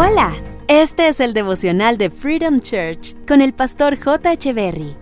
Hola, 0.00 0.32
este 0.68 1.08
es 1.08 1.18
el 1.18 1.34
devocional 1.34 1.98
de 1.98 2.08
Freedom 2.08 2.60
Church 2.60 3.16
con 3.26 3.40
el 3.40 3.52
pastor 3.52 3.98
J. 3.98 4.30
Berry. 4.54 4.96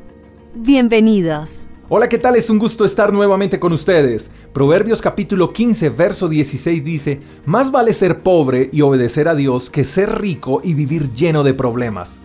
Bienvenidos. 0.54 1.66
Hola, 1.90 2.08
¿qué 2.08 2.16
tal? 2.16 2.34
Es 2.34 2.48
un 2.48 2.58
gusto 2.58 2.82
estar 2.82 3.12
nuevamente 3.12 3.60
con 3.60 3.74
ustedes. 3.74 4.30
Proverbios 4.54 5.02
capítulo 5.02 5.52
15, 5.52 5.90
verso 5.90 6.28
16 6.28 6.82
dice, 6.82 7.20
Más 7.44 7.70
vale 7.70 7.92
ser 7.92 8.22
pobre 8.22 8.70
y 8.72 8.80
obedecer 8.80 9.28
a 9.28 9.34
Dios 9.34 9.68
que 9.68 9.84
ser 9.84 10.18
rico 10.18 10.62
y 10.64 10.72
vivir 10.72 11.12
lleno 11.12 11.42
de 11.42 11.52
problemas. 11.52 12.18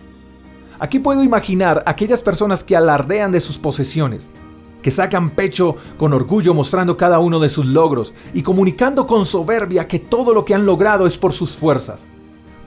Aquí 0.78 0.98
puedo 0.98 1.22
imaginar 1.22 1.82
aquellas 1.84 2.22
personas 2.22 2.64
que 2.64 2.74
alardean 2.74 3.32
de 3.32 3.40
sus 3.40 3.58
posesiones, 3.58 4.32
que 4.80 4.90
sacan 4.90 5.28
pecho 5.28 5.76
con 5.98 6.14
orgullo 6.14 6.54
mostrando 6.54 6.96
cada 6.96 7.18
uno 7.18 7.38
de 7.38 7.50
sus 7.50 7.66
logros 7.66 8.14
y 8.32 8.42
comunicando 8.42 9.06
con 9.06 9.26
soberbia 9.26 9.86
que 9.86 9.98
todo 9.98 10.32
lo 10.32 10.46
que 10.46 10.54
han 10.54 10.64
logrado 10.64 11.06
es 11.06 11.18
por 11.18 11.34
sus 11.34 11.50
fuerzas. 11.50 12.08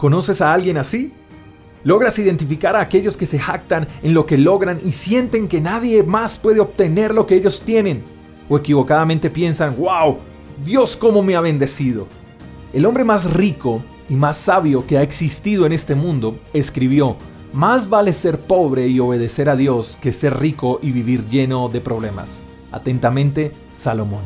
¿Conoces 0.05 0.40
a 0.44 0.54
alguien 0.54 0.77
así? 0.77 1.12
¿Logras 1.84 2.20
identificar 2.20 2.76
a 2.76 2.80
aquellos 2.80 3.18
que 3.18 3.26
se 3.26 3.40
jactan 3.40 3.88
en 4.04 4.14
lo 4.14 4.28
que 4.28 4.38
logran 4.38 4.80
y 4.86 4.91
sienten 4.91 5.48
que 5.48 5.59
nadie 5.59 6.04
más 6.04 6.38
puede 6.38 6.59
obtener 6.59 7.12
lo 7.12 7.26
que 7.26 7.34
ellos 7.34 7.64
tienen? 7.64 8.04
¿O 8.48 8.55
equivocadamente 8.55 9.31
piensan, 9.31 9.76
wow, 9.76 10.20
Dios 10.64 10.95
cómo 10.95 11.23
me 11.23 11.36
ha 11.36 11.41
bendecido? 11.41 12.05
El 12.72 12.86
hombre 12.86 13.04
más 13.04 13.34
rico 13.34 13.81
y 14.08 14.14
más 14.14 14.38
sabio 14.38 14.86
que 14.86 15.00
ha 15.00 15.02
existido 15.02 15.66
en 15.66 15.72
este 15.72 15.95
mundo 15.95 16.38
escribió, 16.53 17.17
más 17.52 17.90
vale 17.90 18.14
ser 18.14 18.42
pobre 18.42 18.88
y 18.88 19.00
obedecer 19.00 19.50
a 19.50 19.56
Dios 19.56 19.98
que 20.00 20.14
ser 20.14 20.40
rico 20.40 20.78
y 20.84 20.92
vivir 20.92 21.28
lleno 21.28 21.67
de 21.67 21.81
problemas. 21.81 22.44
Atentamente, 22.72 23.53
Salomón. 23.73 24.26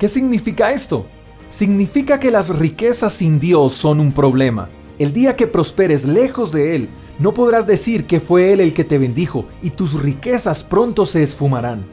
¿Qué 0.00 0.08
significa 0.08 0.72
esto? 0.72 1.06
Significa 1.48 2.18
que 2.18 2.32
las 2.32 2.48
riquezas 2.48 3.12
sin 3.12 3.38
Dios 3.38 3.72
son 3.72 4.00
un 4.00 4.10
problema 4.10 4.68
el 4.98 5.12
día 5.12 5.36
que 5.36 5.46
prosperes 5.46 6.04
lejos 6.04 6.52
de 6.52 6.76
Él, 6.76 6.88
no 7.18 7.32
podrás 7.34 7.66
decir 7.66 8.06
que 8.06 8.20
fue 8.20 8.52
Él 8.52 8.60
el 8.60 8.72
que 8.72 8.84
te 8.84 8.98
bendijo 8.98 9.46
y 9.62 9.70
tus 9.70 10.00
riquezas 10.00 10.64
pronto 10.64 11.06
se 11.06 11.22
esfumarán. 11.22 11.84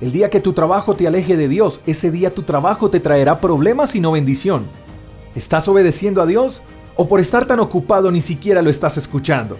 El 0.00 0.12
día 0.12 0.30
que 0.30 0.40
tu 0.40 0.52
trabajo 0.52 0.94
te 0.94 1.06
aleje 1.06 1.36
de 1.36 1.48
Dios, 1.48 1.80
ese 1.86 2.10
día 2.10 2.34
tu 2.34 2.42
trabajo 2.42 2.90
te 2.90 3.00
traerá 3.00 3.40
problemas 3.40 3.94
y 3.94 4.00
no 4.00 4.12
bendición. 4.12 4.66
¿Estás 5.34 5.68
obedeciendo 5.68 6.20
a 6.20 6.26
Dios? 6.26 6.62
¿O 6.96 7.08
por 7.08 7.20
estar 7.20 7.46
tan 7.46 7.60
ocupado 7.60 8.10
ni 8.10 8.20
siquiera 8.20 8.62
lo 8.62 8.70
estás 8.70 8.96
escuchando? 8.96 9.56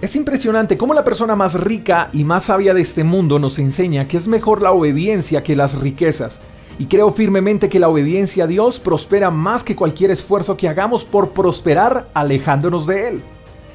Es 0.00 0.16
impresionante 0.16 0.76
cómo 0.76 0.92
la 0.92 1.04
persona 1.04 1.36
más 1.36 1.54
rica 1.60 2.08
y 2.12 2.24
más 2.24 2.44
sabia 2.44 2.74
de 2.74 2.80
este 2.80 3.04
mundo 3.04 3.38
nos 3.38 3.58
enseña 3.58 4.08
que 4.08 4.16
es 4.16 4.26
mejor 4.26 4.60
la 4.60 4.72
obediencia 4.72 5.42
que 5.42 5.54
las 5.54 5.78
riquezas 5.78 6.40
y 6.78 6.86
creo 6.86 7.10
firmemente 7.12 7.68
que 7.68 7.78
la 7.78 7.88
obediencia 7.88 8.44
a 8.44 8.46
Dios 8.46 8.80
prospera 8.80 9.30
más 9.30 9.62
que 9.62 9.76
cualquier 9.76 10.10
esfuerzo 10.10 10.56
que 10.56 10.68
hagamos 10.68 11.04
por 11.04 11.30
prosperar 11.30 12.08
alejándonos 12.14 12.86
de 12.86 13.08
Él. 13.08 13.22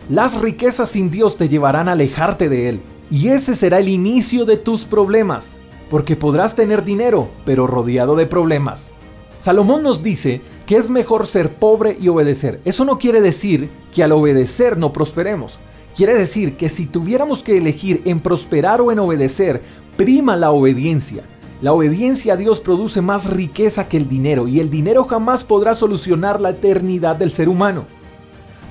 Las 0.09 0.39
riquezas 0.39 0.89
sin 0.89 1.11
Dios 1.11 1.37
te 1.37 1.49
llevarán 1.49 1.87
a 1.87 1.93
alejarte 1.93 2.49
de 2.49 2.69
Él, 2.69 2.81
y 3.11 3.29
ese 3.29 3.55
será 3.55 3.79
el 3.79 3.89
inicio 3.89 4.45
de 4.45 4.57
tus 4.57 4.85
problemas, 4.85 5.55
porque 5.89 6.15
podrás 6.15 6.55
tener 6.55 6.83
dinero, 6.83 7.29
pero 7.45 7.67
rodeado 7.67 8.15
de 8.15 8.25
problemas. 8.25 8.91
Salomón 9.39 9.83
nos 9.83 10.03
dice 10.03 10.41
que 10.65 10.75
es 10.75 10.89
mejor 10.89 11.25
ser 11.25 11.53
pobre 11.53 11.97
y 11.99 12.09
obedecer. 12.09 12.59
Eso 12.65 12.83
no 12.83 12.99
quiere 12.99 13.21
decir 13.21 13.69
que 13.93 14.03
al 14.03 14.11
obedecer 14.11 14.77
no 14.77 14.91
prosperemos. 14.91 15.59
Quiere 15.95 16.13
decir 16.13 16.57
que 16.57 16.69
si 16.69 16.85
tuviéramos 16.85 17.41
que 17.41 17.57
elegir 17.57 18.01
en 18.05 18.19
prosperar 18.19 18.81
o 18.81 18.91
en 18.91 18.99
obedecer, 18.99 19.61
prima 19.95 20.35
la 20.35 20.51
obediencia. 20.51 21.23
La 21.61 21.73
obediencia 21.73 22.33
a 22.33 22.37
Dios 22.37 22.61
produce 22.61 23.01
más 23.01 23.25
riqueza 23.25 23.89
que 23.89 23.97
el 23.97 24.07
dinero 24.07 24.47
y 24.47 24.61
el 24.61 24.69
dinero 24.69 25.03
jamás 25.03 25.43
podrá 25.43 25.75
solucionar 25.75 26.39
la 26.39 26.51
eternidad 26.51 27.17
del 27.17 27.31
ser 27.31 27.49
humano. 27.49 27.85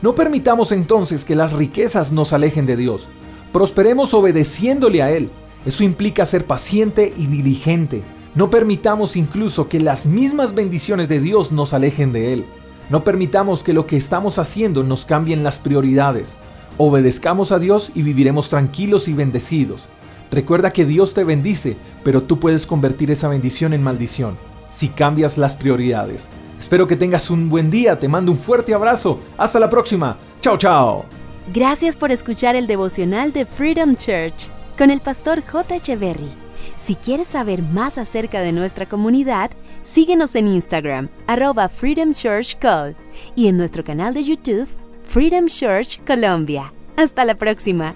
No 0.00 0.14
permitamos 0.14 0.72
entonces 0.72 1.26
que 1.26 1.34
las 1.34 1.52
riquezas 1.52 2.12
nos 2.12 2.32
alejen 2.32 2.64
de 2.64 2.78
Dios. 2.78 3.06
Prosperemos 3.52 4.14
obedeciéndole 4.14 5.02
a 5.02 5.10
Él. 5.10 5.28
Eso 5.66 5.84
implica 5.84 6.24
ser 6.24 6.46
paciente 6.46 7.12
y 7.14 7.26
diligente. 7.26 8.02
No 8.34 8.48
permitamos 8.48 9.16
incluso 9.16 9.68
que 9.68 9.80
las 9.80 10.06
mismas 10.06 10.54
bendiciones 10.54 11.10
de 11.10 11.20
Dios 11.20 11.52
nos 11.52 11.74
alejen 11.74 12.12
de 12.12 12.32
Él. 12.32 12.46
No 12.88 13.04
permitamos 13.04 13.62
que 13.62 13.74
lo 13.74 13.86
que 13.86 13.98
estamos 13.98 14.38
haciendo 14.38 14.82
nos 14.82 15.04
cambien 15.04 15.44
las 15.44 15.58
prioridades. 15.58 16.36
Obedezcamos 16.78 17.52
a 17.52 17.58
Dios 17.58 17.90
y 17.94 18.00
viviremos 18.00 18.48
tranquilos 18.48 19.08
y 19.08 19.12
bendecidos. 19.12 19.88
Recuerda 20.30 20.72
que 20.72 20.84
Dios 20.84 21.14
te 21.14 21.24
bendice, 21.24 21.76
pero 22.04 22.22
tú 22.22 22.38
puedes 22.38 22.66
convertir 22.66 23.10
esa 23.10 23.28
bendición 23.28 23.72
en 23.72 23.82
maldición 23.82 24.36
si 24.68 24.88
cambias 24.88 25.38
las 25.38 25.56
prioridades. 25.56 26.28
Espero 26.58 26.86
que 26.86 26.96
tengas 26.96 27.30
un 27.30 27.48
buen 27.48 27.70
día, 27.70 27.98
te 27.98 28.08
mando 28.08 28.32
un 28.32 28.38
fuerte 28.38 28.74
abrazo, 28.74 29.20
hasta 29.36 29.60
la 29.60 29.70
próxima, 29.70 30.18
chao 30.40 30.56
chao. 30.58 31.04
Gracias 31.52 31.96
por 31.96 32.10
escuchar 32.12 32.56
el 32.56 32.66
devocional 32.66 33.32
de 33.32 33.46
Freedom 33.46 33.94
Church 33.94 34.50
con 34.76 34.90
el 34.90 35.00
pastor 35.00 35.42
J. 35.42 35.76
Echeverry. 35.76 36.30
Si 36.76 36.94
quieres 36.94 37.28
saber 37.28 37.62
más 37.62 37.96
acerca 37.96 38.40
de 38.40 38.52
nuestra 38.52 38.86
comunidad, 38.86 39.50
síguenos 39.82 40.34
en 40.34 40.48
Instagram, 40.48 41.08
arroba 41.26 41.68
Freedom 41.68 42.12
Church 42.12 42.58
Call, 42.58 42.96
y 43.34 43.48
en 43.48 43.56
nuestro 43.56 43.82
canal 43.82 44.12
de 44.12 44.24
YouTube, 44.24 44.68
Freedom 45.04 45.46
Church 45.46 46.00
Colombia. 46.04 46.72
Hasta 46.96 47.24
la 47.24 47.36
próxima. 47.36 47.94